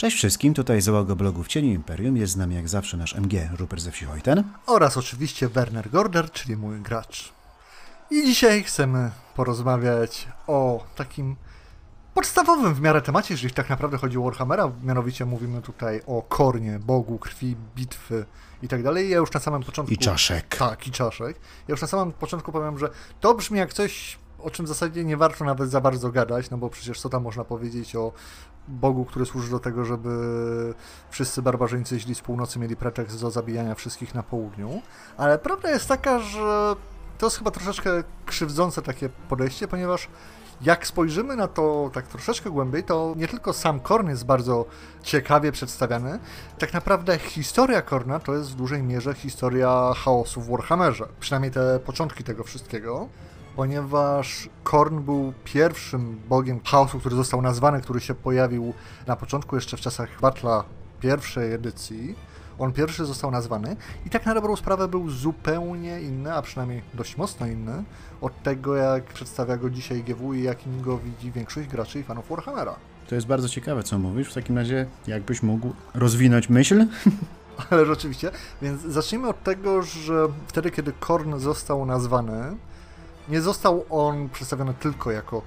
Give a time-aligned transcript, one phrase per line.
[0.00, 2.16] Cześć wszystkim, tutaj załoga blogu w Cieniu Imperium.
[2.16, 4.44] Jest z nami jak zawsze nasz MG, Rupert ze wsi Hojten.
[4.66, 7.32] Oraz oczywiście Werner Gorder, czyli mój gracz.
[8.10, 11.36] I dzisiaj chcemy porozmawiać o takim
[12.14, 14.72] podstawowym w miarę temacie, jeżeli tak naprawdę chodzi o Warhammera.
[14.82, 18.24] Mianowicie mówimy tutaj o kornie, bogu, krwi, bitwy
[18.62, 19.10] i tak dalej.
[19.10, 19.94] Ja już na samym początku...
[19.94, 20.56] I czaszek.
[20.56, 21.40] Tak, i czaszek.
[21.68, 22.90] Ja już na samym początku powiem, że
[23.20, 26.58] to brzmi jak coś, o czym w zasadzie nie warto nawet za bardzo gadać, no
[26.58, 28.12] bo przecież co tam można powiedzieć o
[28.68, 30.10] Bogu, który służy do tego, żeby
[31.10, 34.82] wszyscy barbarzyńcy źli z północy mieli pretekst do zabijania wszystkich na południu.
[35.16, 36.76] Ale prawda jest taka, że
[37.18, 37.90] to jest chyba troszeczkę
[38.26, 40.08] krzywdzące takie podejście, ponieważ
[40.62, 44.64] jak spojrzymy na to tak troszeczkę głębiej, to nie tylko sam Korn jest bardzo
[45.02, 46.18] ciekawie przedstawiany,
[46.58, 51.06] tak naprawdę historia Korna to jest w dużej mierze historia chaosu w Warhammerze.
[51.20, 53.08] Przynajmniej te początki tego wszystkiego
[53.56, 58.74] ponieważ Korn był pierwszym bogiem chaosu, który został nazwany, który się pojawił
[59.06, 60.64] na początku jeszcze w czasach Batla
[61.00, 62.14] pierwszej edycji.
[62.58, 67.16] On pierwszy został nazwany i tak na dobrą sprawę był zupełnie inny, a przynajmniej dość
[67.16, 67.84] mocno inny
[68.20, 72.28] od tego, jak przedstawia go dzisiaj GW i jakim go widzi większość graczy i fanów
[72.28, 72.74] Warhammera.
[73.08, 74.30] To jest bardzo ciekawe, co mówisz.
[74.30, 76.86] W takim razie, jakbyś mógł rozwinąć myśl?
[77.70, 78.30] Ale rzeczywiście,
[78.62, 82.56] więc zacznijmy od tego, że wtedy, kiedy Korn został nazwany,
[83.30, 85.42] nie został on przedstawiony tylko jako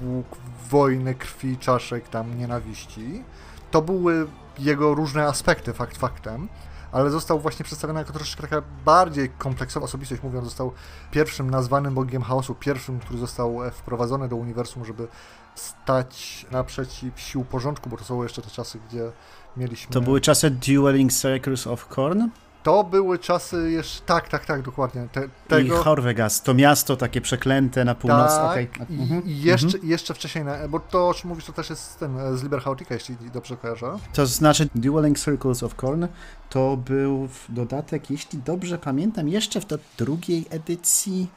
[0.00, 0.26] Bóg
[0.70, 3.24] wojny, krwi, czaszek, tam nienawiści.
[3.70, 4.26] To były
[4.58, 6.48] jego różne aspekty, fakt faktem,
[6.92, 10.72] ale został właśnie przedstawiony jako troszeczkę taka bardziej kompleksowa osobistość, mówiąc, został
[11.10, 15.08] pierwszym nazwanym bogiem chaosu, pierwszym, który został e, wprowadzony do uniwersum, żeby
[15.54, 19.12] stać naprzeciw sił porządku, bo to są jeszcze te czasy, gdzie
[19.56, 19.92] mieliśmy...
[19.92, 22.22] To były czasy Dueling Circles of Korn?
[22.62, 24.02] To były czasy jeszcze.
[24.06, 25.08] Tak, tak, tak, dokładnie.
[25.12, 25.80] Te, tego...
[25.80, 28.36] I Horvegas, to miasto takie przeklęte na północ.
[28.36, 28.86] Tak, okay.
[28.90, 29.24] i, mhm.
[29.24, 29.88] i jeszcze, mhm.
[29.88, 32.94] jeszcze wcześniej, bo to o czym mówisz, to też jest ten e, z Liber Chaotica,
[32.94, 33.98] jeśli dobrze kojarzę.
[34.12, 36.06] To znaczy Dueling Circles of Korn
[36.50, 39.66] to był dodatek, jeśli dobrze pamiętam, jeszcze w
[39.98, 41.28] drugiej edycji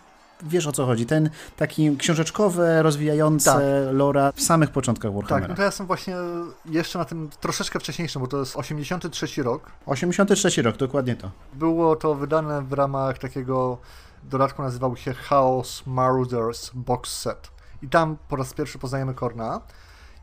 [0.44, 1.06] wiesz o co chodzi.
[1.06, 3.96] Ten taki książeczkowe, rozwijające tak.
[3.96, 5.42] lora w samych początkach Warhammera.
[5.42, 6.16] Tak, no to ja jestem właśnie
[6.66, 9.72] jeszcze na tym troszeczkę wcześniejszym, bo to jest 83 rok.
[9.86, 11.32] 83 rok, dokładnie to.
[11.54, 13.78] Było to wydane w ramach takiego
[14.24, 17.52] dodatku, nazywał się Chaos Marauders Box Set.
[17.82, 19.62] I tam po raz pierwszy poznajemy Korna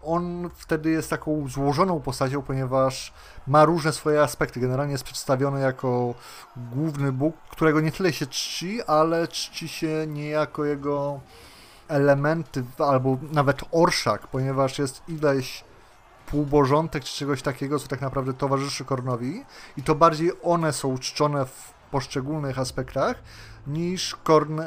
[0.02, 3.12] on wtedy jest taką złożoną postacią, ponieważ
[3.46, 4.60] ma różne swoje aspekty.
[4.60, 6.14] Generalnie jest przedstawiony jako
[6.56, 11.20] główny Bóg, którego nie tyle się czci, ale czci się niejako jego
[11.88, 15.64] elementy, albo nawet orszak, ponieważ jest ileś
[16.26, 19.44] półbożątek czy czegoś takiego, co tak naprawdę towarzyszy Kornowi
[19.76, 23.22] i to bardziej one są czczone w poszczególnych aspektach
[23.66, 24.66] niż Korn e,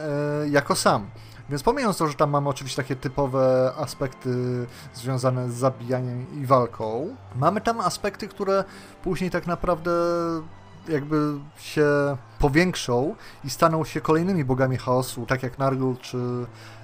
[0.50, 1.10] jako sam.
[1.52, 4.30] Więc pomijając to, że tam mamy oczywiście takie typowe aspekty
[4.94, 8.64] związane z zabijaniem i walką, mamy tam aspekty, które
[9.04, 9.92] później tak naprawdę
[10.88, 11.88] jakby się
[12.40, 16.18] powiększą i staną się kolejnymi bogami chaosu, tak jak Nargul czy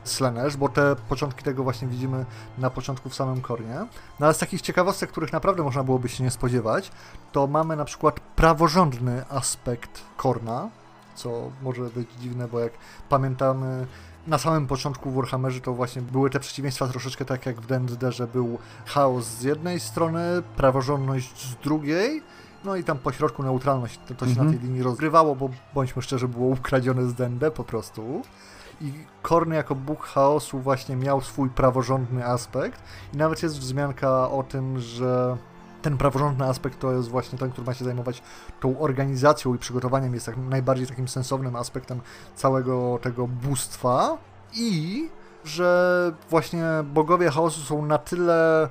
[0.04, 2.26] Slanesh, bo te początki tego właśnie widzimy
[2.58, 3.76] na początku w samym Kornie.
[4.20, 6.92] No ale z takich ciekawostek, których naprawdę można byłoby się nie spodziewać,
[7.32, 10.70] to mamy na przykład praworządny aspekt Korna,
[11.16, 12.74] co może być dziwne, bo jak
[13.10, 13.88] pamiętamy
[14.28, 18.12] na samym początku w Warhammerze to właśnie były te przeciwieństwa troszeczkę tak jak w D&D,
[18.12, 20.20] że był chaos z jednej strony,
[20.56, 22.24] praworządność z drugiej,
[22.64, 24.44] no i tam pośrodku neutralność, to, to się -hmm.
[24.46, 28.22] na tej linii rozgrywało, bo bądźmy szczerzy, było ukradzione z D&D po prostu.
[28.82, 32.82] I Korny jako Bóg Chaosu właśnie miał swój praworządny aspekt
[33.14, 35.38] i nawet jest wzmianka o tym, że
[35.88, 38.22] ten praworządny aspekt to jest właśnie ten, który ma się zajmować
[38.60, 42.02] tą organizacją i przygotowaniem, jest tak najbardziej takim sensownym aspektem
[42.36, 44.18] całego tego bóstwa.
[44.54, 45.10] I
[45.46, 48.70] że właśnie bogowie chaosu są na tyle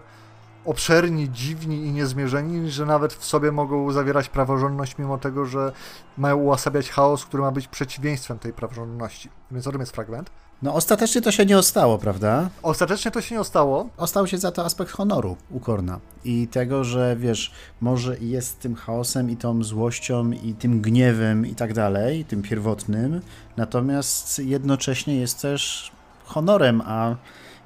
[0.67, 5.73] obszerni, dziwni i niezmierzeni, że nawet w sobie mogą zawierać praworządność, mimo tego, że
[6.19, 9.31] mają uosabiać chaos, który ma być przeciwieństwem tej praworządności.
[9.51, 10.31] Więc o tym jest fragment.
[10.63, 12.49] No ostatecznie to się nie ostało, prawda?
[12.63, 13.89] Ostatecznie to się nie ostało.
[13.97, 18.75] Ostał się za to aspekt honoru u Korna i tego, że wiesz, może jest tym
[18.75, 23.21] chaosem i tą złością i tym gniewem i tak dalej, tym pierwotnym,
[23.57, 25.93] natomiast jednocześnie jest też
[26.25, 27.17] honorem, a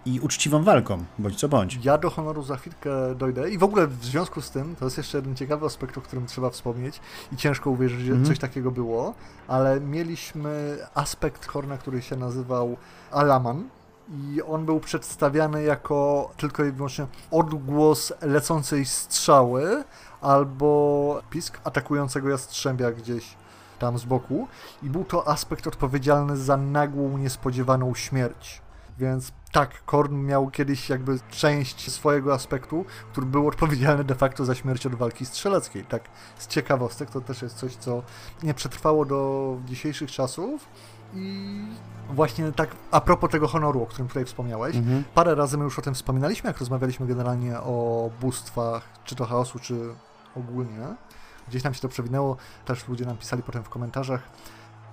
[0.06, 1.78] i uczciwą walką, bądź co bądź.
[1.84, 4.96] Ja do honoru za chwilkę dojdę i w ogóle w związku z tym, to jest
[4.96, 7.00] jeszcze jeden ciekawy aspekt, o którym trzeba wspomnieć
[7.32, 8.26] i ciężko uwierzyć, że mm.
[8.26, 9.14] coś takiego było,
[9.48, 12.76] ale mieliśmy aspekt Horna, który się nazywał
[13.10, 13.68] Alaman,
[14.10, 19.84] i on był przedstawiany jako tylko i wyłącznie odgłos lecącej strzały
[20.20, 23.36] albo pisk atakującego jastrzębia gdzieś
[23.78, 24.48] tam z boku
[24.82, 28.62] i był to aspekt odpowiedzialny za nagłą, niespodziewaną śmierć.
[29.00, 34.54] Więc tak, Korn miał kiedyś jakby część swojego aspektu, który był odpowiedzialny de facto za
[34.54, 35.84] śmierć od walki strzeleckiej.
[35.84, 36.02] Tak,
[36.38, 38.02] z ciekawostek to też jest coś, co
[38.42, 40.68] nie przetrwało do dzisiejszych czasów.
[41.14, 41.66] I
[42.10, 45.04] właśnie tak a propos tego honoru, o którym tutaj wspomniałeś, Mhm.
[45.14, 49.58] parę razy my już o tym wspominaliśmy, jak rozmawialiśmy generalnie o bóstwach, czy to chaosu,
[49.58, 49.94] czy
[50.36, 50.86] ogólnie.
[51.48, 54.22] Gdzieś nam się to przewinęło, też ludzie nam pisali potem w komentarzach.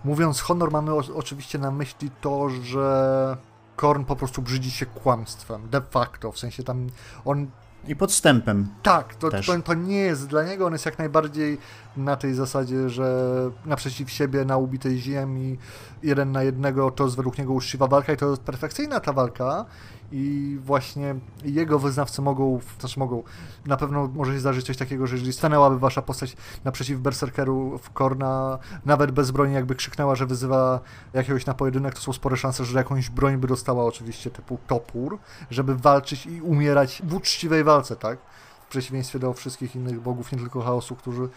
[0.03, 3.38] Mówiąc honor, mamy o, oczywiście na myśli to, że
[3.77, 6.88] Korn po prostu brzydzi się kłamstwem, de facto, w sensie tam
[7.25, 7.47] on
[7.88, 8.68] I podstępem.
[8.83, 11.57] tak, to, to, to nie jest dla niego, on jest jak najbardziej
[11.97, 13.31] na tej zasadzie, że
[13.65, 15.57] naprzeciw siebie na ubitej ziemi,
[16.03, 19.65] jeden na jednego, to jest według niego uczciwa walka i to jest perfekcyjna ta walka
[20.12, 23.24] i właśnie jego wyznawcy mogą, znaczy mogą,
[23.65, 28.59] na pewno może się zdarzyć coś takiego, że jeżeli stanęłaby wasza postać naprzeciw berserkerów Korna,
[28.86, 30.80] nawet bez broni jakby krzyknęła, że wyzywa
[31.13, 35.19] jakiegoś na pojedynek, to są spore szanse, że jakąś broń by dostała oczywiście typu topór,
[35.51, 38.19] żeby walczyć i umierać w uczciwej walce, tak?
[38.65, 41.30] W przeciwieństwie do wszystkich innych bogów, nie tylko chaosu, którzy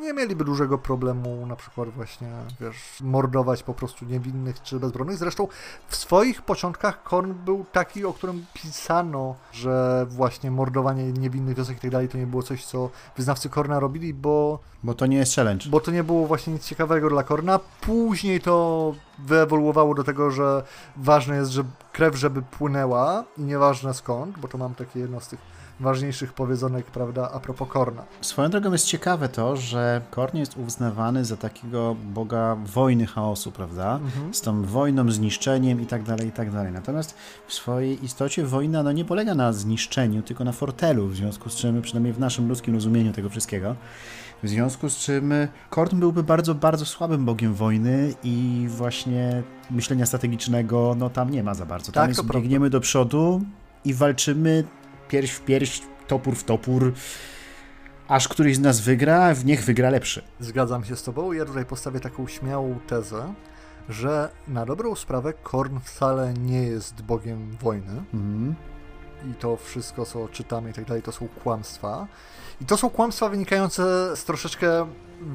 [0.00, 2.28] nie mieliby dużego problemu na przykład właśnie,
[2.60, 5.16] wiesz, mordować po prostu niewinnych czy bezbronnych.
[5.18, 5.48] Zresztą
[5.88, 11.80] w swoich początkach Korn był taki, o którym pisano, że właśnie mordowanie niewinnych wiosek i
[11.80, 15.34] tak dalej to nie było coś, co wyznawcy Korna robili, bo Bo to nie jest
[15.34, 15.70] challenge.
[15.70, 17.60] bo to nie było właśnie nic ciekawego dla Korna.
[17.80, 20.62] Później to wyewoluowało do tego, że
[20.96, 25.28] ważne jest, że krew żeby płynęła i nieważne skąd, bo to mam takie jedno z
[25.28, 28.02] tych ważniejszych powiedzonek, prawda, a propos Korna.
[28.20, 33.94] Swoją drogą jest ciekawe to, że Korn jest uznawany za takiego boga wojny chaosu, prawda?
[34.04, 34.34] Mhm.
[34.34, 36.72] Z tą wojną, zniszczeniem i tak dalej, i tak dalej.
[36.72, 37.14] Natomiast
[37.46, 41.56] w swojej istocie wojna no, nie polega na zniszczeniu, tylko na fortelu, w związku z
[41.56, 43.76] czym, przynajmniej w naszym ludzkim rozumieniu tego wszystkiego,
[44.42, 45.32] w związku z czym
[45.70, 51.54] Korn byłby bardzo, bardzo słabym bogiem wojny i właśnie myślenia strategicznego, no tam nie ma
[51.54, 51.92] za bardzo.
[51.92, 53.40] Tam Tak, jest, biegniemy do przodu
[53.84, 54.64] i walczymy
[55.10, 56.92] pierś w pierś, topór w topór,
[58.08, 60.22] aż któryś z nas wygra, niech wygra lepszy.
[60.40, 61.32] Zgadzam się z tobą.
[61.32, 63.34] Ja tutaj postawię taką śmiałą tezę,
[63.88, 68.54] że na dobrą sprawę Korn wcale nie jest bogiem wojny Mhm.
[69.30, 72.06] i to wszystko, co czytamy i tak dalej, to są kłamstwa.
[72.60, 73.82] I to są kłamstwa wynikające
[74.16, 74.86] z troszeczkę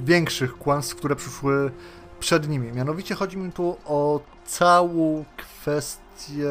[0.04, 1.72] większych kłamstw, które przyszły
[2.20, 2.72] przed nimi.
[2.72, 6.50] Mianowicie chodzi mi tu o całą kwestię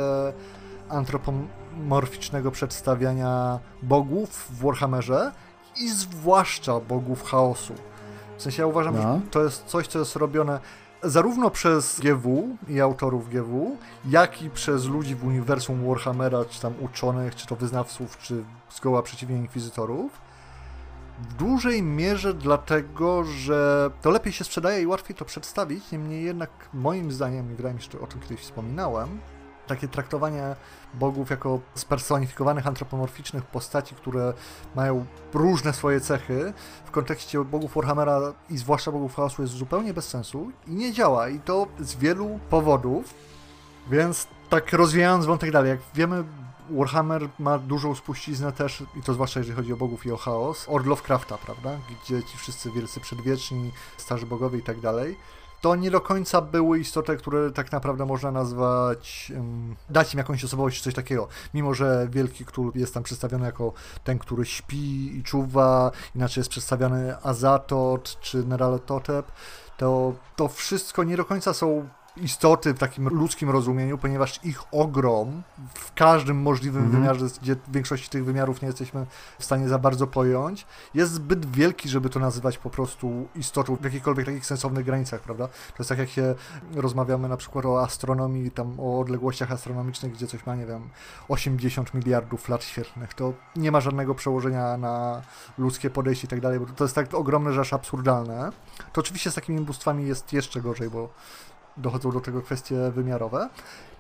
[1.74, 5.32] antropomorficznego przedstawiania bogów w Warhammerze
[5.80, 7.74] i zwłaszcza bogów chaosu.
[8.36, 9.02] W sensie ja uważam, No.
[9.02, 10.60] że to jest coś, co jest robione
[11.02, 13.76] zarówno przez GW i autorów GW,
[14.08, 19.02] jak i przez ludzi w uniwersum Warhammera, czy tam uczonych, czy to wyznawców, czy zgoła
[19.02, 20.12] przeciwnie inkwizytorów.
[21.30, 26.50] W dużej mierze dlatego, że to lepiej się sprzedaje i łatwiej to przedstawić, niemniej jednak
[26.74, 29.20] moim zdaniem, i wydaje mi się, że o tym kiedyś wspominałem,
[29.66, 30.56] takie traktowanie
[30.94, 34.32] bogów jako spersonifikowanych antropomorficznych postaci, które
[34.74, 36.52] mają różne swoje cechy,
[36.84, 41.28] w kontekście bogów Warhammera i zwłaszcza bogów chaosu jest zupełnie bez sensu i nie działa.
[41.28, 43.14] I to z wielu powodów.
[43.90, 46.24] Więc tak rozwijając wątek dalej, jak wiemy,
[46.70, 50.68] Warhammer ma dużą spuściznę też, i to zwłaszcza jeżeli chodzi o bogów i o chaos,
[50.68, 51.70] od Lovecrafta, prawda?
[52.04, 55.16] Gdzie ci wszyscy wielcy przedwieczni, starzy bogowie i tak dalej.
[55.64, 59.32] To nie do końca były istoty, które tak naprawdę można nazwać,
[59.90, 61.28] dać im jakąś osobowość czy coś takiego.
[61.54, 63.72] Mimo, że Wielki Król jest tam przedstawiony jako
[64.04, 69.32] ten, który śpi i czuwa, inaczej jest przedstawiany Azatot czy Neralototep,
[69.76, 75.42] to to wszystko nie do końca są istoty w takim ludzkim rozumieniu, ponieważ ich ogrom
[75.74, 77.02] w każdym możliwym Mhm.
[77.02, 79.06] wymiarze, gdzie w większości tych wymiarów nie jesteśmy
[79.38, 83.84] w stanie za bardzo pojąć, jest zbyt wielki, żeby to nazywać po prostu istotą w
[83.84, 85.48] jakichkolwiek takich sensownych granicach, prawda?
[85.48, 86.34] To jest tak, jak się
[86.74, 90.88] rozmawiamy na przykład o astronomii, tam o odległościach astronomicznych, gdzie coś ma, nie wiem,
[91.28, 95.22] 80 miliardów lat świetlnych, to nie ma żadnego przełożenia na
[95.58, 98.52] ludzkie podejście i tak dalej, bo to jest tak ogromne, że aż absurdalne.
[98.92, 101.08] To oczywiście z takimi bóstwami jest jeszcze gorzej, bo
[101.76, 103.48] dochodzą do tego kwestie wymiarowe.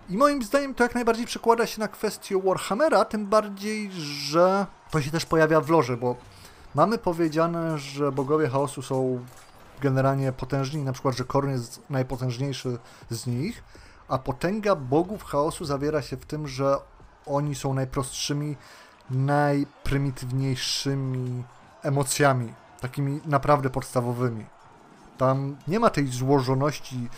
[0.08, 5.02] I moim zdaniem to jak najbardziej przekłada się na kwestię Warhammera, tym bardziej, że to
[5.02, 6.16] się też pojawia w loży, bo
[6.74, 9.24] mamy powiedziane, że bogowie chaosu są
[9.80, 12.78] generalnie potężni, na przykład, że Korn jest najpotężniejszy
[13.10, 13.62] z nich,
[14.08, 16.76] a potęga bogów chaosu zawiera się w tym, że
[17.26, 18.56] oni są najprostszymi,
[19.10, 21.44] najprymitywniejszymi
[21.82, 24.46] emocjami, takimi naprawdę podstawowymi.
[25.18, 27.08] Tam nie ma tej złożoności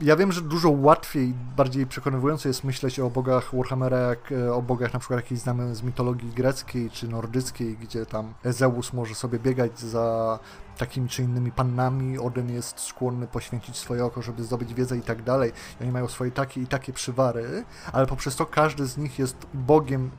[0.00, 4.62] ja wiem, że dużo łatwiej, bardziej przekonywujące jest myśleć o bogach Warhammera, jak e, o
[4.62, 9.38] bogach na przykład jakieś znamy z mitologii greckiej czy nordyckiej, gdzie tam Zeus może sobie
[9.38, 10.38] biegać za
[10.78, 15.22] takimi czy innymi pannami, Odyn jest skłonny poświęcić swoje oko, żeby zdobyć wiedzę i tak
[15.22, 15.52] dalej.
[15.80, 19.36] I oni mają swoje takie i takie przywary, ale poprzez to każdy z nich jest
[19.54, 20.10] bogiem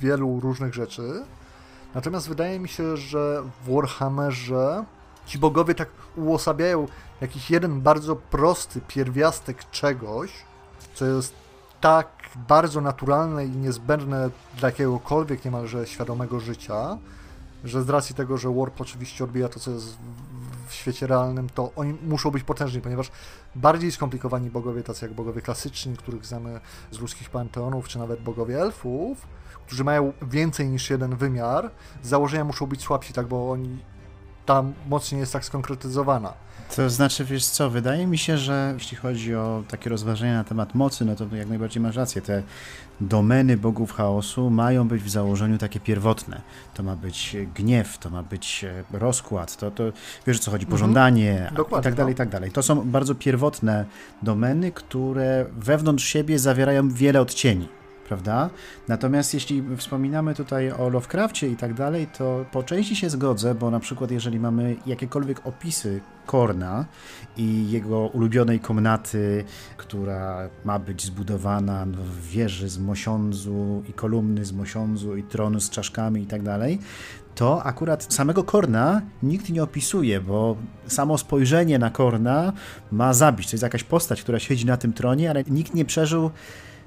[0.00, 1.24] wielu różnych rzeczy.
[1.94, 4.84] Natomiast wydaje mi się, że w Warhammerze
[5.28, 6.88] ci bogowie tak uosabiają
[7.20, 10.30] jakiś jeden bardzo prosty pierwiastek czegoś,
[10.94, 11.34] co jest
[11.80, 12.08] tak
[12.48, 16.98] bardzo naturalne i niezbędne dla jakiegokolwiek niemalże świadomego życia,
[17.64, 19.96] że z racji tego, że Warp oczywiście odbija to, co jest
[20.68, 23.10] w świecie realnym, to oni muszą być potężni, ponieważ
[23.54, 28.60] bardziej skomplikowani bogowie, tacy jak bogowie klasyczni, których znamy z ludzkich panteonów, czy nawet bogowie
[28.60, 29.26] elfów,
[29.66, 31.70] którzy mają więcej niż jeden wymiar,
[32.02, 33.78] z założenia muszą być słabsi, tak, bo oni
[34.48, 36.32] tam mocniej jest tak skonkretyzowana.
[36.76, 40.74] To znaczy, wiesz co, wydaje mi się, że jeśli chodzi o takie rozważania na temat
[40.74, 42.22] mocy, no to jak najbardziej masz rację.
[42.22, 42.42] Te
[43.00, 46.42] domeny bogów chaosu mają być w założeniu takie pierwotne.
[46.74, 49.84] To ma być gniew, to ma być e, rozkład, to, to
[50.26, 50.78] wiesz o co chodzi, mhm.
[50.78, 52.52] pożądanie i tak dalej, i tak dalej.
[52.52, 53.84] To są bardzo pierwotne
[54.22, 57.77] domeny, które wewnątrz siebie zawierają wiele odcieni
[58.08, 58.50] prawda?
[58.88, 63.70] Natomiast jeśli wspominamy tutaj o Lovecraftie i tak dalej, to po części się zgodzę, bo
[63.70, 66.84] na przykład jeżeli mamy jakiekolwiek opisy Korna
[67.36, 69.44] i jego ulubionej komnaty,
[69.76, 75.70] która ma być zbudowana w wieży z mosiądzu i kolumny z mosiądzu i tron z
[75.70, 76.78] czaszkami i tak dalej,
[77.34, 82.52] to akurat samego Korna nikt nie opisuje, bo samo spojrzenie na Korna
[82.92, 83.46] ma zabić.
[83.46, 86.30] To jest jakaś postać, która siedzi na tym tronie, ale nikt nie przeżył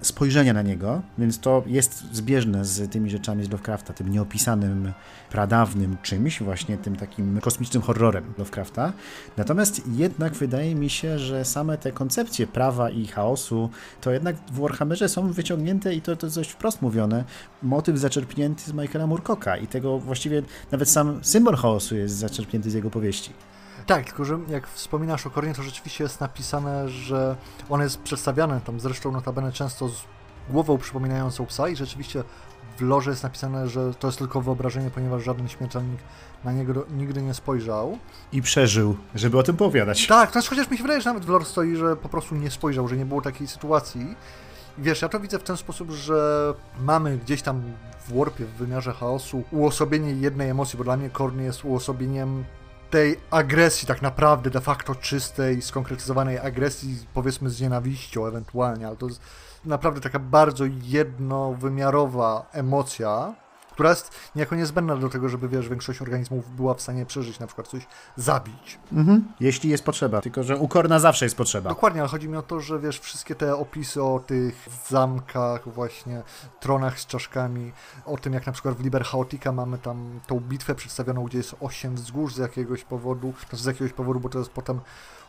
[0.02, 4.94] spojrzenia na niego, więc to jest zbieżne z tymi rzeczami z Lovecrafta, tym nieopisanym,
[5.30, 8.94] pradawnym czymś, właśnie tym takim kosmicznym horrorem Lovecrafta.
[9.38, 13.70] Natomiast jednak wydaje mi się, że same te koncepcje prawa i chaosu,
[14.02, 17.24] to jednak w Warhammerze są wyciągnięte i to, to dość wprost mówione,
[17.64, 20.42] motyw zaczerpnięty z Michaela Moorcocka i tego właściwie
[20.72, 23.32] nawet sam symbol chaosu jest zaczerpnięty z jego powieści.
[23.86, 27.36] Tak, tylko że jak wspominasz o Kornie, to rzeczywiście jest napisane, że
[27.70, 30.04] on jest przedstawiany tam zresztą notabene często z
[30.50, 32.24] głową przypominającą psa i rzeczywiście
[32.78, 36.00] w loże jest napisane, że to jest tylko wyobrażenie, ponieważ żaden śmiertelnik
[36.44, 37.98] na niego nigdy nie spojrzał.
[38.32, 40.08] I przeżył, żeby o tym powiedzieć.
[40.08, 42.36] Tak, to jest, chociaż mi się wydaje, że nawet w lore stoi, że po prostu
[42.36, 44.02] nie spojrzał, że nie było takiej sytuacji.
[44.78, 47.62] I wiesz, ja to widzę w ten sposób, że mamy gdzieś tam
[48.08, 52.44] w warpie, w wymiarze chaosu, uosobienie jednej emocji, bo dla mnie Korn jest uosobieniem
[52.92, 59.08] tej agresji tak naprawdę de facto czystej, skonkretyzowanej agresji, powiedzmy z nienawiścią ewentualnie, ale to
[59.08, 59.22] jest
[59.66, 63.36] naprawdę taka bardzo jednowymiarowa emocja,
[63.82, 67.48] która jest niejako niezbędna do tego, żeby wiesz, większość organizmów była w stanie przeżyć, na
[67.48, 68.80] przykład coś zabić.
[68.94, 69.26] Mhm.
[69.40, 71.70] Jeśli jest potrzeba, tylko że u Korna zawsze jest potrzeba.
[71.70, 76.24] Dokładnie, ale chodzi mi o to, że wiesz, wszystkie te opisy o tych zamkach, właśnie
[76.60, 77.72] tronach z czaszkami,
[78.06, 81.56] o tym jak na przykład w Liber Chaotica mamy tam tą bitwę przedstawioną, gdzie jest
[81.60, 84.80] osiem wzgórz z jakiegoś powodu, to z jakiegoś powodu, bo to jest potem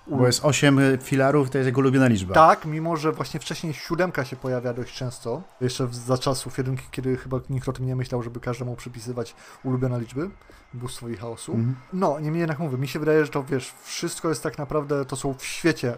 [0.06, 2.35] bo jest 8 filarów, to jest jego ulubiona liczba.
[2.35, 5.42] Tak, mimo że właśnie wcześniej siódemka się pojawia dość często.
[5.61, 10.00] Jeszcze za czasów jedynki, kiedy chyba nikt o tym nie myślał, żeby każdemu przypisywać ulubione
[10.00, 10.30] liczby,
[10.75, 11.52] bóstwo i chaosu.
[11.52, 11.76] Mhm.
[11.92, 15.16] No, niemniej jednak mówię, mi się wydaje, że to wiesz, wszystko jest tak naprawdę, to
[15.16, 15.97] są w świecie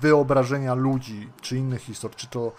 [0.00, 2.52] wyobrażenia ludzi, czy innych historii, czy to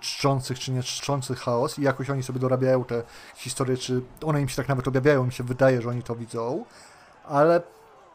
[0.00, 3.02] czczących, czy nie czczących chaos i jakoś oni sobie dorabiają te
[3.36, 6.64] historie, czy one im się tak nawet objawiają, mi się wydaje, że oni to widzą,
[7.24, 7.62] ale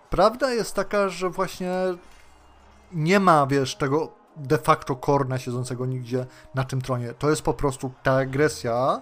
[0.09, 1.71] prawda jest taka, że właśnie
[2.93, 7.13] nie ma, wiesz, tego de facto korna siedzącego nigdzie na tym tronie.
[7.13, 9.01] To jest po prostu ta agresja,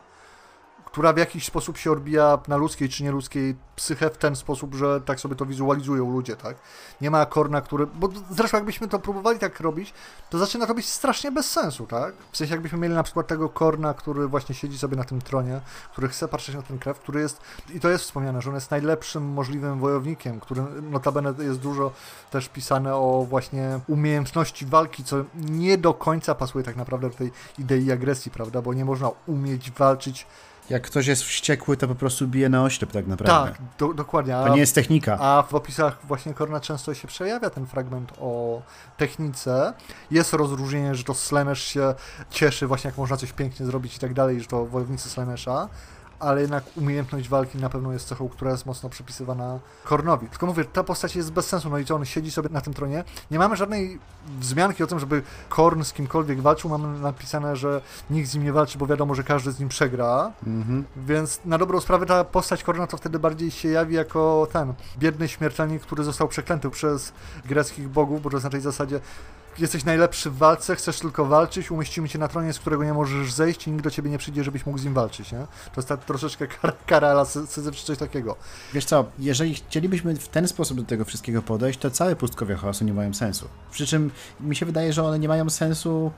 [0.91, 5.01] która w jakiś sposób się odbija na ludzkiej czy nieludzkiej psychę w ten sposób, że
[5.01, 6.57] tak sobie to wizualizują ludzie, tak?
[7.01, 7.87] Nie ma Korna, który...
[7.87, 9.93] Bo zresztą jakbyśmy to próbowali tak robić,
[10.29, 12.13] to zaczyna to być strasznie bez sensu, tak?
[12.31, 15.61] W sensie jakbyśmy mieli na przykład tego Korna, który właśnie siedzi sobie na tym tronie,
[15.91, 17.41] który chce patrzeć na ten krew, który jest...
[17.73, 21.91] I to jest wspomniane, że on jest najlepszym możliwym wojownikiem, który notabene jest dużo
[22.31, 27.31] też pisane o właśnie umiejętności walki, co nie do końca pasuje tak naprawdę do tej
[27.59, 28.61] idei agresji, prawda?
[28.61, 30.27] Bo nie można umieć walczyć
[30.69, 33.51] jak ktoś jest wściekły, to po prostu bije na oślep tak naprawdę.
[33.51, 34.37] Tak, do, dokładnie.
[34.37, 35.17] A, to nie jest technika.
[35.19, 38.61] A w opisach właśnie Korna często się przejawia ten fragment o
[38.97, 39.73] technice.
[40.11, 41.95] Jest rozróżnienie, że to Slanesh się
[42.29, 45.69] cieszy właśnie jak można coś pięknie zrobić i tak dalej, że to wojownicy Slanesha
[46.19, 50.27] ale jednak umiejętność walki na pewno jest cechą, która jest mocno przypisywana Kornowi.
[50.27, 52.73] Tylko mówię, ta postać jest bez sensu, no i co, on siedzi sobie na tym
[52.73, 53.03] tronie.
[53.31, 53.99] Nie mamy żadnej
[54.39, 58.53] wzmianki o tym, żeby Korn z kimkolwiek walczył, mamy napisane, że nikt z nim nie
[58.53, 60.85] walczy, bo wiadomo, że każdy z nim przegra, mhm.
[60.97, 65.27] więc na dobrą sprawę ta postać Korna to wtedy bardziej się jawi jako ten biedny
[65.27, 67.13] śmiertelnik, który został przeklęty przez
[67.45, 68.99] greckich bogów, bo to znaczy w zasadzie
[69.59, 73.33] jesteś najlepszy w walce, chcesz tylko walczyć, umieścimy cię na tronie, z którego nie możesz
[73.33, 75.39] zejść i nikt do ciebie nie przyjdzie, żebyś mógł z nim walczyć, nie?
[75.39, 78.35] To jest tak troszeczkę kara, kara czy coś takiego.
[78.73, 82.85] Wiesz co, jeżeli chcielibyśmy w ten sposób do tego wszystkiego podejść, to całe pustkowia chaosu
[82.85, 83.47] nie mają sensu.
[83.71, 86.11] Przy czym mi się wydaje, że one nie mają sensu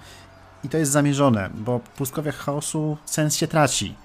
[0.63, 3.95] i to jest zamierzone, bo w pustkowiach chaosu sens się traci.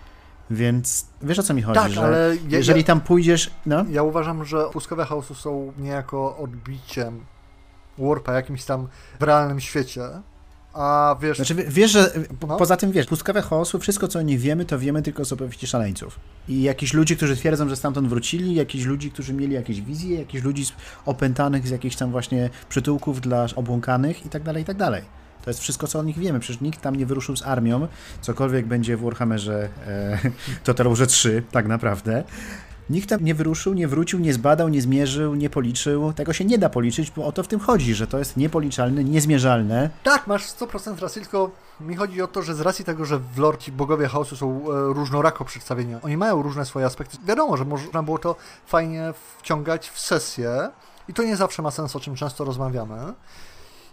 [0.51, 3.51] Więc wiesz o co mi chodzi, tak, ale ja, jeżeli tam pójdziesz.
[3.67, 3.85] No?
[3.91, 7.25] Ja uważam, że pustkowia chaosu są niejako odbiciem
[7.99, 8.89] Warpa jakimś tam
[9.21, 10.03] w realnym świecie.
[10.77, 11.37] A wiesz.
[11.37, 12.13] Znaczy, wiesz, że
[12.49, 12.57] no?
[12.57, 16.21] poza tym wiesz, pustkowia chaosu, wszystko co nich wiemy, to wiemy tylko z opowieści szaleńców.
[16.49, 20.45] I jakichś ludzi, którzy twierdzą, że stamtąd wrócili, jakichś ludzi, którzy mieli jakieś wizje, jakichś
[20.45, 20.67] ludzi
[21.07, 25.03] opętanych z jakichś tam właśnie przytułków dla obłąkanych i tak dalej, i tak dalej.
[25.45, 26.41] To jest wszystko, co o nich wiemy.
[26.41, 27.89] Przecież nikt tam nie wyruszył z armią,
[28.21, 30.19] cokolwiek będzie w Warhammerze e,
[30.65, 32.25] Total War 3, tak naprawdę.
[32.91, 36.13] Nikt tam nie wyruszył, nie wrócił, nie zbadał, nie zmierzył, nie policzył.
[36.13, 39.05] Tego się nie da policzyć, bo o to w tym chodzi, że to jest niepoliczalne,
[39.05, 39.91] niezmierzalne.
[40.03, 41.51] Tak, masz 100% racji, tylko
[41.81, 44.61] mi chodzi o to, że z racji tego, że w lore ci bogowie chaosu są
[44.61, 47.17] e, różnorako przedstawieni, oni mają różne swoje aspekty.
[47.25, 50.71] Wiadomo, że można było to fajnie wciągać w sesję
[51.09, 53.13] i to nie zawsze ma sens, o czym często rozmawiamy.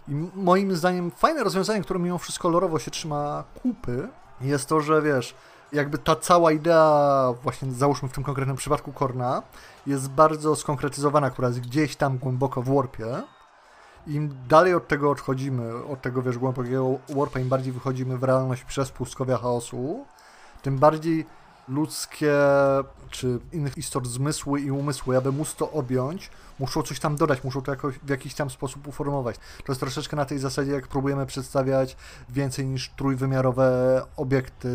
[0.08, 4.08] I moim zdaniem fajne rozwiązanie, które mimo wszystko lorowo się trzyma kupy,
[4.40, 5.34] jest to, że wiesz,
[5.74, 9.42] jakby ta cała idea, właśnie załóżmy w tym konkretnym przypadku Korna,
[9.86, 13.22] jest bardzo skonkretyzowana, która jest gdzieś tam głęboko w warpie.
[14.06, 18.64] Im dalej od tego odchodzimy, od tego wiesz, głębokiego warpa, im bardziej wychodzimy w realność
[18.64, 20.04] przez pustkowia chaosu,
[20.62, 21.26] tym bardziej
[21.68, 22.34] ludzkie
[23.10, 27.62] czy innych istot zmysły i umysły, aby móc to objąć, muszą coś tam dodać, muszą
[27.62, 29.36] to jakoś, w jakiś tam sposób uformować.
[29.36, 31.96] To jest troszeczkę na tej zasadzie, jak próbujemy przedstawiać
[32.28, 34.68] więcej niż trójwymiarowe obiekty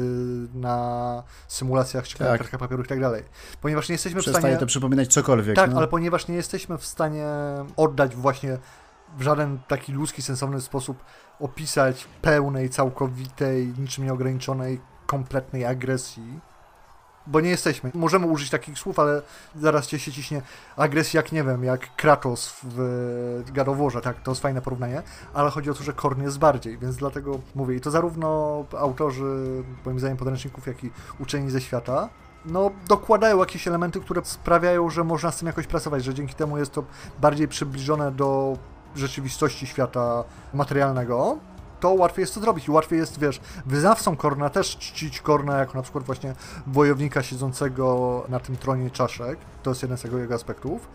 [0.53, 2.39] na symulacjach czy tak.
[2.39, 3.23] kartkach papieru i tak dalej.
[3.61, 4.57] Ponieważ nie jesteśmy Przestaje w stanie...
[4.57, 5.55] to przypominać cokolwiek.
[5.55, 5.77] Tak, no.
[5.77, 7.27] ale ponieważ nie jesteśmy w stanie
[7.77, 8.57] oddać właśnie
[9.17, 11.03] w żaden taki ludzki, sensowny sposób
[11.39, 16.39] opisać pełnej, całkowitej, niczym nieograniczonej, kompletnej agresji,
[17.27, 17.91] bo nie jesteśmy.
[17.93, 19.21] Możemy użyć takich słów, ale
[19.55, 20.41] zaraz cię się ciśnie.
[20.77, 25.69] Agresja jak, nie wiem, jak Kratos w Gadoworze, tak, to jest fajne porównanie, ale chodzi
[25.69, 30.17] o to, że Korn jest bardziej, więc dlatego mówię, i to zarówno autorzy, moim zdaniem,
[30.17, 32.09] podręczników, jak i uczeni ze świata,
[32.45, 36.57] no, dokładają jakieś elementy, które sprawiają, że można z tym jakoś pracować, że dzięki temu
[36.57, 36.83] jest to
[37.19, 38.57] bardziej przybliżone do
[38.95, 41.37] rzeczywistości świata materialnego,
[41.79, 45.73] to łatwiej jest to zrobić i łatwiej jest, wiesz, wyznawcą Korna też czcić Korna jako
[45.73, 46.33] na przykład właśnie
[46.67, 50.89] wojownika siedzącego na tym tronie czaszek, to jest jeden z jego aspektów,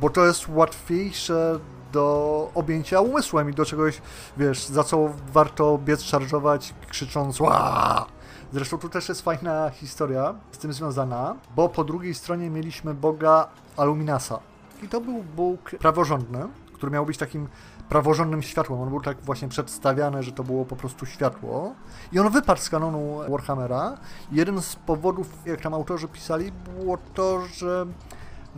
[0.00, 1.58] bo to jest łatwiejsze
[1.92, 4.02] do objęcia umysłem i do czegoś,
[4.36, 8.06] wiesz, za co warto biec szarżować krzycząc Ła!
[8.52, 13.48] Zresztą tu też jest fajna historia z tym związana, bo po drugiej stronie mieliśmy boga
[13.76, 14.38] Aluminasa.
[14.82, 17.48] I to był bóg praworządny, który miał być takim
[17.88, 18.80] praworządnym światłem.
[18.80, 21.74] On był tak właśnie przedstawiany, że to było po prostu światło.
[22.12, 23.96] I on wypadł z kanonu Warhammera.
[24.32, 27.86] Jeden z powodów, jak tam autorzy pisali, było to, że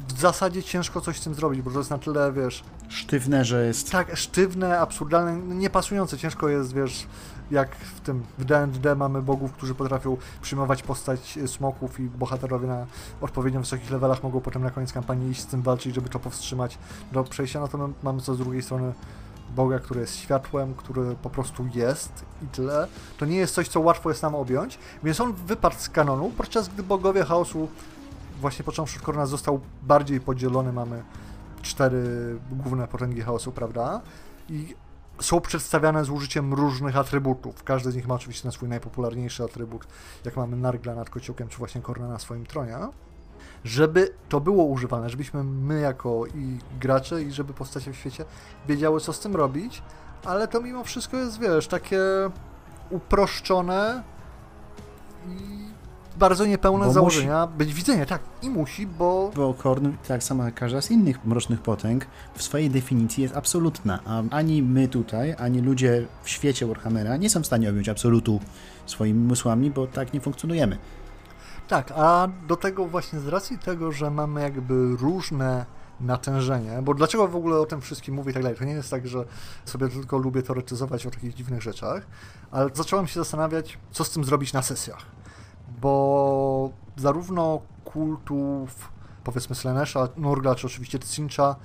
[0.08, 2.64] w zasadzie ciężko coś z tym zrobić, bo to jest na tyle, wiesz...
[2.88, 3.92] Sztywne, że jest...
[3.92, 6.18] Tak, sztywne, absurdalne, niepasujące.
[6.18, 7.06] Ciężko jest, wiesz,
[7.50, 12.86] jak w tym, w D&D mamy bogów, którzy potrafią przyjmować postać smoków i bohaterowie na
[13.20, 16.78] odpowiednio wysokich levelach mogą potem na koniec kampanii iść z tym walczyć, żeby to powstrzymać
[17.12, 18.92] do przejścia, no to my mamy co z drugiej strony
[19.56, 22.88] Boga, który jest światłem, który po prostu jest i tyle.
[23.18, 26.68] To nie jest coś, co łatwo jest nam objąć, więc on wypadł z kanonu, podczas
[26.68, 27.68] gdy bogowie chaosu,
[28.40, 30.72] właśnie począwszy od Korona, został bardziej podzielony.
[30.72, 31.02] Mamy
[31.62, 34.00] cztery główne potęgi chaosu, prawda?
[34.48, 34.74] I
[35.20, 37.64] są przedstawiane z użyciem różnych atrybutów.
[37.64, 39.86] Każdy z nich ma oczywiście ten swój najpopularniejszy atrybut,
[40.24, 42.76] jak mamy Nargla nad kociołkiem, czy właśnie Korna na swoim tronie.
[43.64, 48.24] Żeby to było używane, żebyśmy my jako i gracze, i żeby postacie w świecie
[48.68, 49.82] wiedziały, co z tym robić,
[50.24, 52.00] ale to mimo wszystko jest, wiesz, takie
[52.90, 54.02] uproszczone
[55.28, 55.66] i
[56.18, 57.58] bardzo niepełne bo założenia musi...
[57.58, 59.30] być widzenie, tak, i musi, bo...
[59.36, 64.00] Bo Korn, tak samo jak każda z innych mrocznych potęg, w swojej definicji jest absolutna,
[64.04, 68.40] a ani my tutaj, ani ludzie w świecie Warhammera nie są w stanie objąć absolutu
[68.86, 70.78] swoimi umysłami, bo tak nie funkcjonujemy.
[71.68, 75.66] Tak, a do tego właśnie z racji tego, że mamy jakby różne
[76.00, 78.90] natężenie, bo dlaczego w ogóle o tym wszystkim mówię i tak dalej, to nie jest
[78.90, 79.24] tak, że
[79.64, 82.06] sobie tylko lubię teoretyzować o takich dziwnych rzeczach,
[82.50, 85.15] ale zacząłem się zastanawiać, co z tym zrobić na sesjach
[85.80, 88.88] bo zarówno kultów,
[89.24, 91.56] powiedzmy Slanesha, Nurgla, czy oczywiście Tsincha,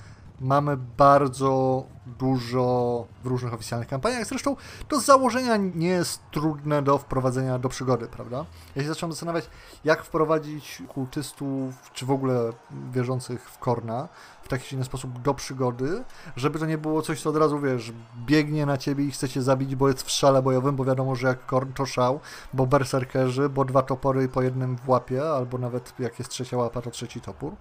[0.42, 4.26] mamy bardzo dużo w różnych oficjalnych kampaniach.
[4.26, 4.56] Zresztą
[4.88, 8.46] to z założenia nie jest trudne do wprowadzenia do przygody, prawda?
[8.76, 9.50] Ja się zacząłem zastanawiać,
[9.84, 12.54] jak wprowadzić kultystów, czy w ogóle
[12.92, 14.08] wierzących w Korna
[14.44, 16.04] w taki czy inny sposób do przygody,
[16.36, 17.94] żeby to nie było coś, co od razu, wiesz,
[18.26, 21.28] biegnie na ciebie i chce cię zabić, bo jest w szale bojowym, bo wiadomo, że
[21.28, 22.20] jak Korn to szał,
[22.54, 26.82] bo berserkerzy, bo dwa topory po jednym w łapie, albo nawet jak jest trzecia łapa,
[26.82, 27.54] to trzeci topór.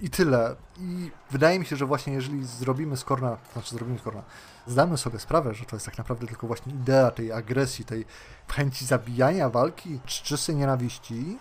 [0.00, 0.56] I tyle.
[0.78, 4.22] I wydaje mi się, że właśnie jeżeli zrobimy z Korna, znaczy zrobimy z Korna,
[4.66, 8.04] zdamy sobie sprawę, że to jest tak naprawdę tylko właśnie idea tej agresji, tej
[8.48, 11.38] chęci zabijania, walki, czczysty nienawiści,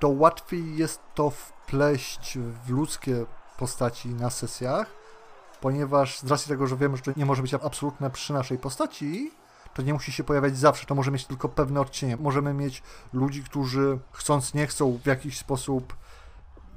[0.00, 3.26] to łatwiej jest to wpleść w ludzkie
[3.58, 4.86] postaci na sesjach,
[5.60, 9.30] ponieważ z racji tego, że wiemy, że to nie może być absolutne przy naszej postaci,
[9.74, 12.16] to nie musi się pojawiać zawsze, to może mieć tylko pewne odcienie.
[12.16, 12.82] Możemy mieć
[13.12, 15.96] ludzi, którzy chcąc, nie chcą w jakiś sposób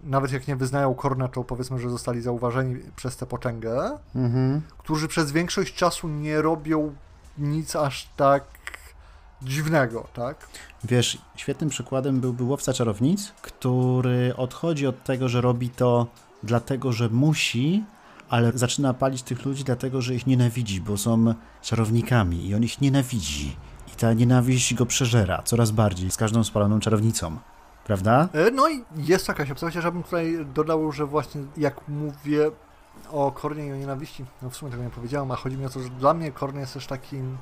[0.03, 4.61] nawet jak nie wyznają Korna, to powiedzmy, że zostali zauważeni przez tę potęgę, mhm.
[4.77, 6.95] którzy przez większość czasu nie robią
[7.37, 8.43] nic aż tak
[9.41, 10.47] dziwnego, tak?
[10.83, 16.07] Wiesz, świetnym przykładem byłby łowca czarownic, który odchodzi od tego, że robi to
[16.43, 17.83] dlatego, że musi,
[18.29, 22.81] ale zaczyna palić tych ludzi dlatego, że ich nienawidzi, bo są czarownikami i on ich
[22.81, 23.55] nienawidzi.
[23.93, 27.37] I ta nienawiść go przeżera coraz bardziej z każdą spaloną czarownicą
[27.85, 28.29] prawda?
[28.33, 32.51] E, no i jest jakaś opcja, chociaż ja bym tutaj dodał, że właśnie jak mówię
[33.11, 35.69] o Kornie i o nienawiści, no w sumie tego nie powiedziałem, a chodzi mi o
[35.69, 37.37] to, że dla mnie Korn jest też takim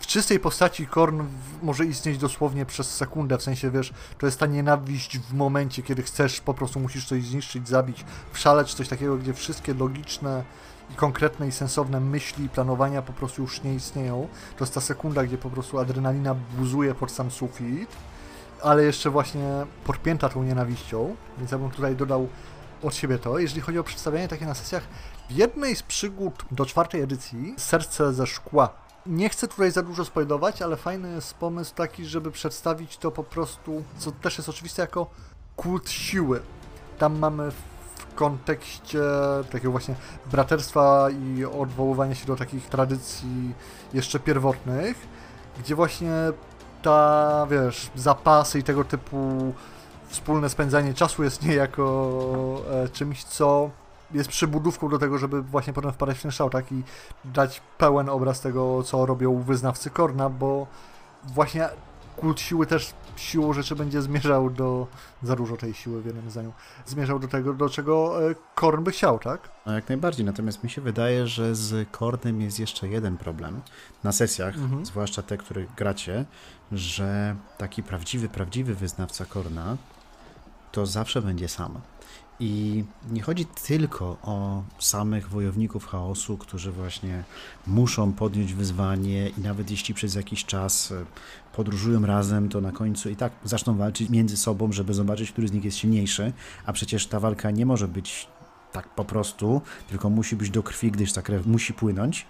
[0.00, 1.22] w czystej postaci Korn
[1.62, 6.02] może istnieć dosłownie przez sekundę, w sensie wiesz, to jest ta nienawiść w momencie, kiedy
[6.02, 10.44] chcesz, po prostu musisz coś zniszczyć, zabić, wszaleć coś takiego, gdzie wszystkie logiczne
[10.90, 14.28] i konkretne i sensowne myśli i planowania po prostu już nie istnieją.
[14.56, 17.88] To jest ta sekunda, gdzie po prostu adrenalina buzuje pod sam sufit
[18.64, 22.28] ale jeszcze właśnie podpięta tą nienawiścią, więc ja bym tutaj dodał
[22.82, 23.38] od siebie to.
[23.38, 24.82] Jeżeli chodzi o przedstawianie takie na sesjach,
[25.30, 28.68] w jednej z przygód do czwartej edycji, Serce ze szkła,
[29.06, 33.24] nie chcę tutaj za dużo spoilować, ale fajny jest pomysł taki, żeby przedstawić to po
[33.24, 35.10] prostu, co też jest oczywiste, jako
[35.56, 36.40] kult siły.
[36.98, 39.00] Tam mamy w kontekście
[39.52, 39.94] takiego właśnie
[40.30, 43.54] braterstwa i odwoływania się do takich tradycji
[43.94, 44.96] jeszcze pierwotnych,
[45.58, 46.12] gdzie właśnie
[46.84, 49.52] ta, wiesz, zapasy i tego typu
[50.08, 53.70] wspólne spędzanie czasu jest niejako e, czymś, co
[54.12, 56.82] jest przybudówką do tego, żeby właśnie potem wpadać w ten szał, tak, i
[57.24, 60.66] dać pełen obraz tego, co robią wyznawcy Korna, bo
[61.24, 61.68] właśnie
[62.16, 64.86] kult siły też siłą rzeczy będzie zmierzał do,
[65.22, 66.52] za dużo tej siły w jednym zdaniu,
[66.86, 69.48] zmierzał do tego, do czego e, Korn by chciał, tak?
[69.66, 73.60] No jak najbardziej, natomiast mi się wydaje, że z Kornem jest jeszcze jeden problem
[74.04, 74.86] na sesjach, mhm.
[74.86, 76.24] zwłaszcza te, które gracie,
[76.72, 79.76] że taki prawdziwy, prawdziwy wyznawca Korna
[80.72, 81.80] to zawsze będzie sam.
[82.44, 87.24] I nie chodzi tylko o samych wojowników chaosu, którzy właśnie
[87.66, 91.04] muszą podjąć wyzwanie i nawet jeśli przez jakiś czas e,
[91.56, 95.52] podróżują razem, to na końcu i tak zaczną walczyć między sobą, żeby zobaczyć, który z
[95.52, 96.32] nich jest silniejszy,
[96.66, 98.28] a przecież ta walka nie może być
[98.72, 102.26] tak po prostu, tylko musi być do krwi, gdyż ta krew musi płynąć.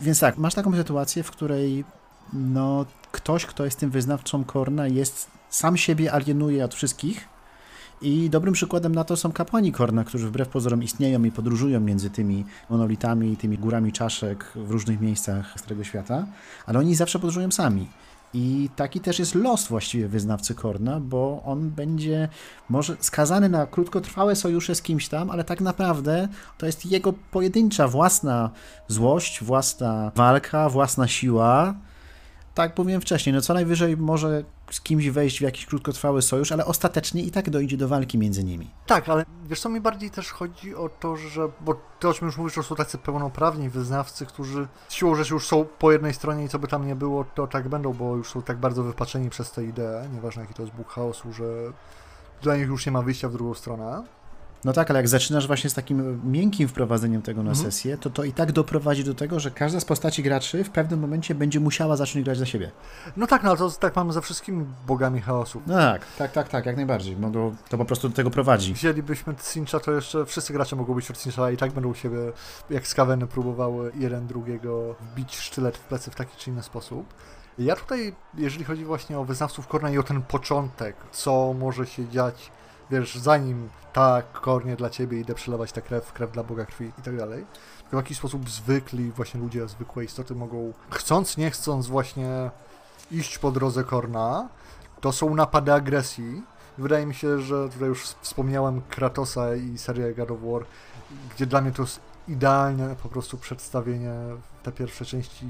[0.00, 1.84] Więc tak, masz taką sytuację, w której
[2.32, 7.33] no, ktoś, kto jest tym wyznawcą Korna, jest sam siebie alienuje od wszystkich.
[8.04, 12.10] I dobrym przykładem na to są kapłani Korna, którzy wbrew pozorom istnieją i podróżują między
[12.10, 16.26] tymi monolitami i tymi górami czaszek w różnych miejscach Starego Świata,
[16.66, 17.88] ale oni zawsze podróżują sami.
[18.34, 22.28] I taki też jest los właściwie wyznawcy Korna, bo on będzie
[22.68, 27.88] może skazany na krótkotrwałe sojusze z kimś tam, ale tak naprawdę to jest jego pojedyncza
[27.88, 28.50] własna
[28.88, 31.74] złość, własna walka, własna siła,
[32.54, 36.66] tak powiem wcześniej, no co najwyżej może z kimś wejść w jakiś krótkotrwały sojusz, ale
[36.66, 38.70] ostatecznie i tak dojdzie do walki między nimi.
[38.86, 42.26] Tak, ale wiesz co, mi bardziej też chodzi o to, że, bo to o czym
[42.26, 46.44] już mówisz, to są tacy pełnoprawni wyznawcy, którzy siłą rzeczy już są po jednej stronie
[46.44, 49.30] i co by tam nie było, to tak będą, bo już są tak bardzo wypaczeni
[49.30, 51.44] przez tę ideę, nieważne jaki to jest Bóg chaosu, że
[52.42, 54.02] dla nich już nie ma wyjścia w drugą stronę.
[54.64, 57.66] No tak, ale jak zaczynasz właśnie z takim miękkim wprowadzeniem tego na mhm.
[57.66, 61.00] sesję, to to i tak doprowadzi do tego, że każda z postaci graczy w pewnym
[61.00, 62.70] momencie będzie musiała zacząć grać za siebie.
[63.16, 65.62] No tak, no to tak mamy ze wszystkimi bogami chaosu.
[65.66, 67.16] No tak, tak, tak, tak, jak najbardziej.
[67.68, 68.74] To po prostu do tego prowadzi.
[68.74, 72.18] Wzięlibyśmy Cincha, to jeszcze wszyscy gracze mogą być od Cincha i tak będą u siebie,
[72.70, 77.14] jak skaweny próbowały jeden drugiego wbić sztylet w plecy w taki czy inny sposób.
[77.58, 82.08] Ja tutaj, jeżeli chodzi właśnie o wyznawców Korna i o ten początek, co może się
[82.08, 82.50] dziać
[82.90, 87.02] wiesz, zanim tak, kornie dla ciebie, idę przelewać tę krew, krew dla Boga krwi i
[87.02, 87.46] tak dalej.
[87.78, 92.50] Tylko w jakiś sposób zwykli właśnie ludzie, zwykłe istoty mogą, chcąc, nie chcąc właśnie
[93.10, 94.48] iść po drodze korna,
[95.00, 96.42] to są napady agresji
[96.78, 100.64] Wydaje mi się, że tutaj już wspomniałem Kratosa i serię God of War,
[101.34, 104.14] gdzie dla mnie to jest idealne po prostu przedstawienie
[104.62, 105.46] te pierwsze części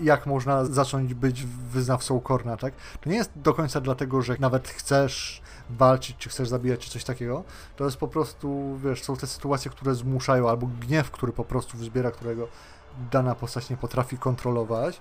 [0.00, 2.74] jak można zacząć być wyznawcą Korna, tak?
[3.00, 7.04] To nie jest do końca dlatego, że nawet chcesz walczyć, czy chcesz zabijać, czy coś
[7.04, 7.44] takiego.
[7.76, 11.78] To jest po prostu, wiesz, są te sytuacje, które zmuszają, albo gniew, który po prostu
[11.78, 12.48] wzbiera, którego
[13.10, 15.00] dana postać nie potrafi kontrolować.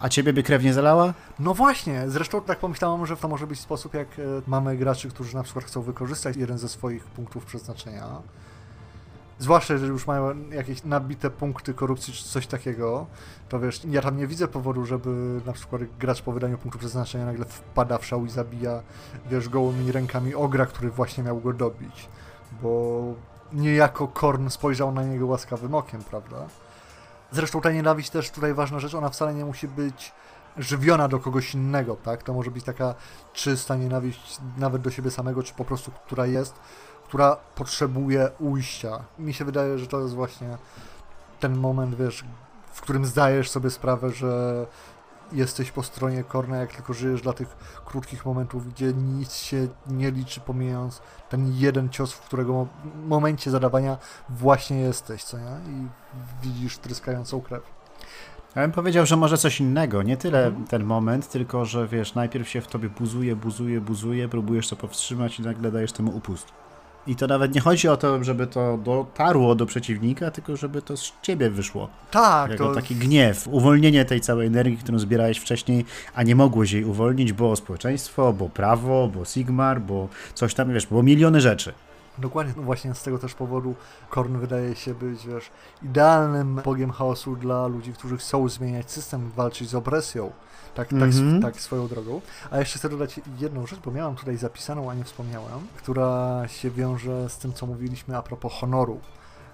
[0.00, 1.14] A ciebie by krew nie zalała?
[1.38, 5.34] No właśnie, zresztą tak pomyślałam, że to może być sposób, jak e, mamy graczy, którzy
[5.34, 8.06] na przykład chcą wykorzystać jeden ze swoich punktów przeznaczenia
[9.38, 13.06] zwłaszcza jeżeli już mają jakieś nabite punkty korupcji czy coś takiego,
[13.48, 17.26] to wiesz, ja tam nie widzę powodu, żeby na przykład gracz po wydaniu punktu przeznaczenia
[17.26, 18.82] nagle wpada w szał i zabija,
[19.30, 22.08] wiesz, gołymi rękami ogra, który właśnie miał go dobić,
[22.62, 23.02] bo
[23.52, 26.46] niejako Korn spojrzał na niego łaskawym okiem, prawda?
[27.32, 30.12] Zresztą ta nienawiść też tutaj ważna rzecz, ona wcale nie musi być
[30.56, 32.22] żywiona do kogoś innego, tak?
[32.22, 32.94] To może być taka
[33.32, 36.54] czysta nienawiść nawet do siebie samego, czy po prostu, która jest,
[37.08, 39.04] która potrzebuje ujścia.
[39.18, 40.58] Mi się wydaje, że to jest właśnie
[41.40, 42.24] ten moment, wiesz,
[42.72, 44.66] w którym zdajesz sobie sprawę, że
[45.32, 50.10] jesteś po stronie Korna, jak tylko żyjesz dla tych krótkich momentów, gdzie nic się nie
[50.10, 52.66] liczy, pomijając ten jeden cios, w którego
[53.06, 55.56] momencie zadawania właśnie jesteś, co nie?
[55.66, 55.88] I
[56.42, 57.62] widzisz tryskającą krew.
[58.56, 60.02] Ja bym powiedział, że może coś innego.
[60.02, 60.66] Nie tyle mhm.
[60.66, 65.38] ten moment, tylko że wiesz, najpierw się w tobie buzuje, buzuje, buzuje, próbujesz to powstrzymać
[65.38, 66.52] i nagle dajesz temu upust.
[67.08, 70.96] I to nawet nie chodzi o to, żeby to dotarło do przeciwnika, tylko żeby to
[70.96, 71.88] z ciebie wyszło.
[72.10, 72.50] Tak.
[72.50, 72.74] Jako to...
[72.74, 77.56] taki gniew, uwolnienie tej całej energii, którą zbierałeś wcześniej, a nie mogłeś jej uwolnić, bo
[77.56, 81.72] społeczeństwo, bo prawo, bo Sigmar, bo coś tam, wiesz, bo miliony rzeczy.
[82.18, 83.74] Dokładnie, no właśnie z tego też powodu
[84.10, 85.50] Korn wydaje się być, wiesz,
[85.82, 90.32] idealnym bogiem chaosu dla ludzi, którzy chcą zmieniać system, walczyć z opresją.
[90.74, 91.42] Tak, mm -hmm.
[91.42, 92.20] tak, swoją drogą.
[92.50, 96.70] A jeszcze chcę dodać jedną rzecz, bo miałam tutaj zapisaną, a nie wspomniałem, która się
[96.70, 99.00] wiąże z tym, co mówiliśmy a propos honoru,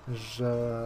[0.09, 0.79] że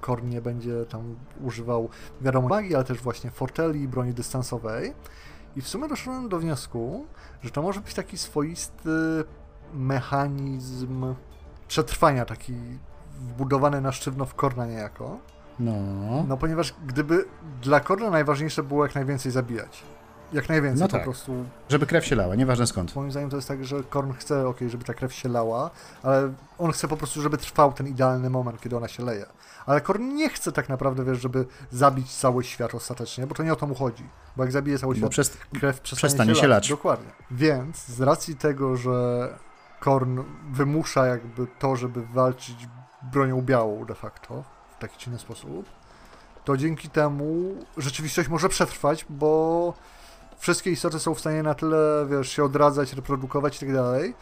[0.00, 1.88] Korn nie będzie tam używał,
[2.20, 4.94] wiadomo, magii, ale też właśnie forteli i broni dystansowej.
[5.56, 7.06] I w sumie doszedłem do wniosku,
[7.42, 8.90] że to może być taki swoisty
[9.74, 11.14] mechanizm
[11.68, 12.54] przetrwania, taki
[13.20, 15.18] wbudowany na sztywno w Korna niejako
[15.58, 15.72] no.
[16.28, 17.24] No ponieważ gdyby
[17.62, 19.82] dla Korna najważniejsze było jak najwięcej zabijać.
[20.32, 21.00] Jak najwięcej no tak.
[21.00, 21.44] po prostu.
[21.68, 22.96] Żeby krew się lała, nieważne skąd.
[22.96, 25.70] Moim zdaniem to jest tak, że Korn chce, ok, żeby ta krew się lała,
[26.02, 29.26] ale on chce po prostu, żeby trwał ten idealny moment, kiedy ona się leje.
[29.66, 33.52] Ale Korn nie chce tak naprawdę, wiesz, żeby zabić cały świat ostatecznie, bo to nie
[33.52, 34.04] o to mu chodzi.
[34.36, 35.36] Bo jak zabije cały świat, przez...
[35.60, 36.68] krew przestanie, przestanie się, się lać.
[36.68, 37.10] Dokładnie.
[37.30, 39.28] Więc z racji tego, że
[39.84, 42.68] Korn wymusza jakby to, żeby walczyć
[43.12, 44.44] bronią białą de facto,
[44.76, 45.66] w taki czy inny sposób,
[46.44, 49.74] to dzięki temu rzeczywistość może przetrwać, bo
[50.38, 54.14] wszystkie istoty są w stanie na tyle, wiesz, się odradzać, reprodukować i tak dalej,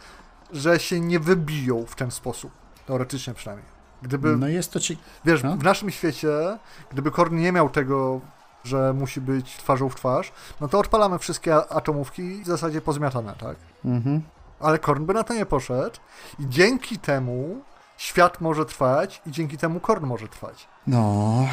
[0.51, 2.51] że się nie wybiją w ten sposób.
[2.85, 3.69] Teoretycznie przynajmniej.
[4.01, 4.97] Gdyby, no jest to ci...
[5.25, 5.57] Wiesz, no?
[5.57, 6.57] w naszym świecie,
[6.91, 8.21] gdyby Korn nie miał tego,
[8.63, 13.57] że musi być twarzą w twarz, no to odpalamy wszystkie atomówki w zasadzie pozmiatane, tak?
[13.85, 14.21] Mhm.
[14.59, 15.97] Ale Korn by na to nie poszedł
[16.39, 17.61] i dzięki temu
[17.97, 20.67] świat może trwać i dzięki temu Korn może trwać.
[20.87, 21.47] No,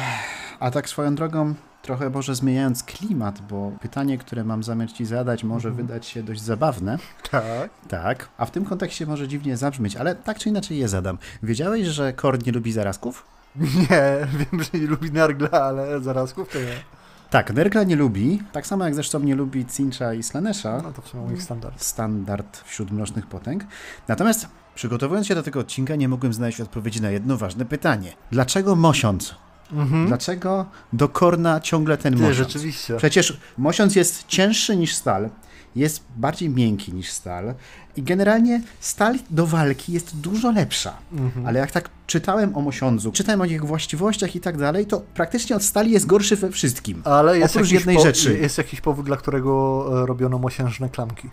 [0.59, 5.43] a tak swoją drogą, trochę może zmieniając klimat, bo pytanie, które mam zamiar Ci zadać,
[5.43, 5.87] może mhm.
[5.87, 6.97] wydać się dość zabawne.
[7.31, 7.69] Tak.
[7.87, 11.17] Tak, a w tym kontekście może dziwnie zabrzmieć, ale tak czy inaczej je zadam.
[11.43, 13.25] Wiedziałeś, że Korn nie lubi zarazków?
[13.55, 17.00] Nie, wiem, że nie lubi nargla, ale zarazków to nie.
[17.31, 20.81] Tak, Nergla nie lubi, tak samo jak zresztą nie lubi Cincha i Slanesha.
[20.83, 21.83] No to w sumie ich standard.
[21.83, 23.63] Standard wśród mrocznych potęg.
[24.07, 28.13] Natomiast Przygotowując się do tego odcinka, nie mogłem znaleźć odpowiedzi na jedno ważne pytanie.
[28.31, 29.35] Dlaczego mosiąc?
[29.71, 30.07] Mhm.
[30.07, 32.37] Dlaczego do korna ciągle ten Ty, mosiąc?
[32.37, 32.97] rzeczywiście.
[32.97, 35.29] Przecież mosiąc jest cięższy niż stal,
[35.75, 37.53] jest bardziej miękki niż stal
[37.97, 40.93] i generalnie stal do walki jest dużo lepsza.
[41.13, 41.45] Mhm.
[41.45, 45.55] Ale jak tak czytałem o mosiądzu, czytałem o jego właściwościach i tak dalej, to praktycznie
[45.55, 47.01] od stali jest gorszy we wszystkim.
[47.05, 48.37] Ale jest oprócz jednej rzeczy.
[48.37, 51.29] Jest jakiś powód, dla którego e, robiono mosiężne klamki.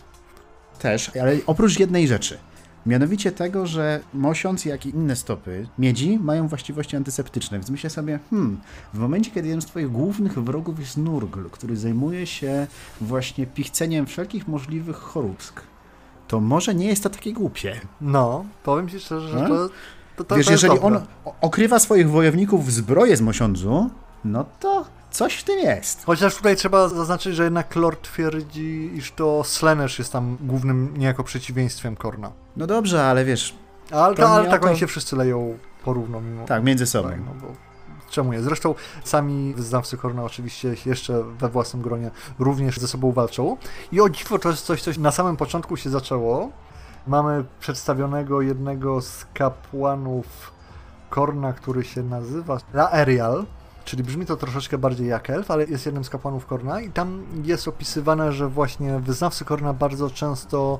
[0.79, 2.37] Też, ale oprócz jednej rzeczy.
[2.85, 7.57] Mianowicie tego, że mosiąc, jak i inne stopy miedzi mają właściwości antyseptyczne.
[7.57, 8.61] Więc myślę sobie, hmm,
[8.93, 12.67] w momencie, kiedy jeden z twoich głównych wrogów jest Nurgl, który zajmuje się
[13.01, 15.61] właśnie pichceniem wszelkich możliwych choróbsk,
[16.27, 17.79] to może nie jest to takie głupie.
[18.01, 19.69] No, powiem ci szczerze, że to,
[20.15, 20.87] to, to Wiesz, to jeżeli dobre.
[20.97, 21.01] on
[21.41, 23.89] okrywa swoich wojowników w zbroję z mosiądzu,
[24.25, 26.05] no to Coś w tym jest.
[26.05, 31.23] Chociaż tutaj trzeba zaznaczyć, że jednak Lord twierdzi, iż to Slenish jest tam głównym niejako
[31.23, 32.31] przeciwieństwem Korna.
[32.57, 33.55] No dobrze, ale wiesz...
[33.91, 34.67] Ale, to, ale tak to...
[34.67, 36.45] oni się wszyscy leją porówno mimo...
[36.45, 37.09] Tak, między sobą.
[37.09, 37.53] Tak, no bo
[38.09, 38.41] czemu nie.
[38.41, 43.57] Zresztą sami wyznawcy Korna oczywiście jeszcze we własnym gronie również ze sobą walczą.
[43.91, 46.51] I o dziwo to jest coś, coś na samym początku się zaczęło.
[47.07, 50.25] Mamy przedstawionego jednego z kapłanów
[51.09, 53.45] Korna, który się nazywa La Arial,
[53.89, 57.23] czyli brzmi to troszeczkę bardziej jak elf, ale jest jednym z kapłanów Korna i tam
[57.43, 60.79] jest opisywane, że właśnie wyznawcy Korna bardzo często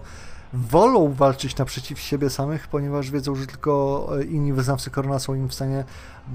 [0.53, 5.53] wolą walczyć naprzeciw siebie samych, ponieważ wiedzą, że tylko inni wyznawcy Korna są im w
[5.53, 5.83] stanie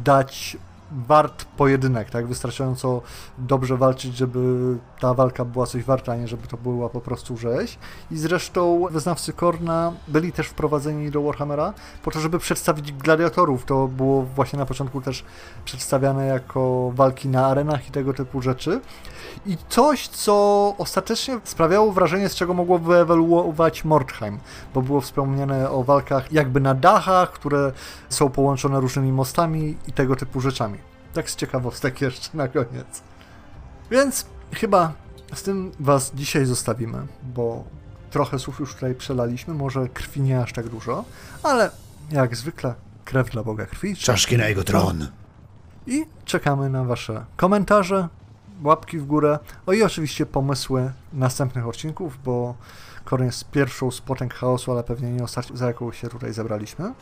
[0.04, 0.56] dać
[0.94, 2.26] wart pojedynek, tak?
[2.26, 3.02] Wystarczająco
[3.38, 7.36] dobrze walczyć, żeby ta walka była coś warta, a nie żeby to była po prostu
[7.36, 7.78] rzeź.
[8.10, 13.64] I zresztą wyznawcy Korna byli też wprowadzeni do Warhammera po to, żeby przedstawić gladiatorów.
[13.64, 15.24] To było właśnie na początku też
[15.64, 18.80] przedstawiane jako walki na arenach i tego typu rzeczy.
[19.46, 24.38] I coś, co ostatecznie sprawiało wrażenie, z czego mogło wyewoluować Mordheim,
[24.74, 27.72] bo było wspomniane o walkach jakby na dachach, które
[28.08, 30.83] są połączone różnymi mostami i tego typu rzeczami.
[31.14, 33.02] Tak z ciekawostek jeszcze na koniec.
[33.90, 34.92] Więc chyba
[35.34, 37.64] z tym Was dzisiaj zostawimy, bo
[38.10, 41.04] trochę słów już tutaj przelaliśmy, może krwi nie aż tak dużo,
[41.42, 41.70] ale
[42.10, 42.74] jak zwykle
[43.04, 43.96] krew dla Boga krwi.
[43.96, 45.08] Czaszki na jego tron.
[45.86, 48.08] I czekamy na Wasze komentarze,
[48.62, 52.54] łapki w górę, o i oczywiście pomysły następnych odcinków, bo
[53.04, 56.92] Korn jest pierwszą z potęg chaosu, ale pewnie nie ostatnią, za jaką się tutaj zebraliśmy.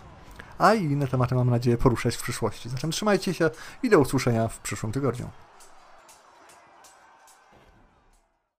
[0.62, 2.68] A i inne tematy mam nadzieję poruszać w przyszłości.
[2.68, 3.50] Zatem trzymajcie się
[3.82, 5.30] i do usłyszenia w przyszłym tygodniu.